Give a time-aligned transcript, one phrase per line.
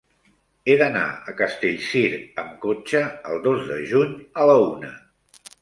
[0.71, 2.03] He d'anar a Castellcir
[2.45, 3.05] amb cotxe
[3.35, 4.95] el dos de juny a la una.